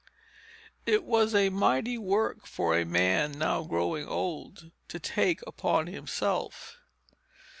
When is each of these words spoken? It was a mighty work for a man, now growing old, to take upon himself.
It 0.87 1.03
was 1.03 1.35
a 1.35 1.49
mighty 1.51 1.95
work 1.95 2.47
for 2.47 2.75
a 2.75 2.87
man, 2.87 3.33
now 3.33 3.63
growing 3.63 4.07
old, 4.07 4.71
to 4.87 4.99
take 4.99 5.43
upon 5.45 5.85
himself. 5.85 6.79